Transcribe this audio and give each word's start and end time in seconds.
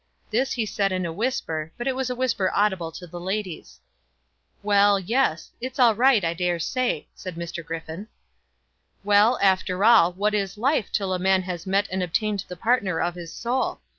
This 0.31 0.53
he 0.53 0.65
said 0.65 0.91
in 0.91 1.05
a 1.05 1.13
whisper, 1.13 1.71
but 1.77 1.87
it 1.87 1.95
was 1.95 2.09
a 2.09 2.15
whisper 2.15 2.51
audible 2.55 2.91
to 2.93 3.05
the 3.05 3.19
ladies. 3.19 3.79
"Well; 4.63 4.99
yes; 4.99 5.51
it's 5.61 5.77
all 5.77 5.93
right, 5.93 6.25
I 6.25 6.33
daresay," 6.33 7.05
said 7.13 7.37
Sir 7.47 7.61
Griffin. 7.61 8.07
"Well, 9.03 9.37
after 9.43 9.85
all, 9.85 10.11
what 10.13 10.33
is 10.33 10.57
life 10.57 10.91
till 10.91 11.13
a 11.13 11.19
man 11.19 11.43
has 11.43 11.67
met 11.67 11.87
and 11.91 12.01
obtained 12.01 12.45
the 12.47 12.57
partner 12.57 12.99
of 12.99 13.13
his 13.13 13.31
soul? 13.31 13.79